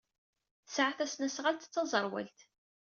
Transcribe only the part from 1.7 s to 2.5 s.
taẓerwalt.